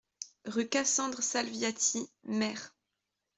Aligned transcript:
Rue 0.45 0.67
Cassandre 0.67 1.21
Salviati, 1.21 2.09
Mer 2.23 2.73